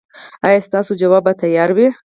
[0.45, 1.87] ایا ستاسو ځواب به تیار وي؟